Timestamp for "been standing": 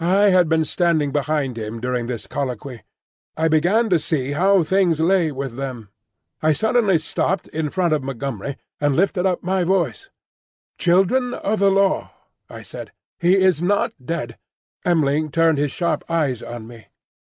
0.48-1.12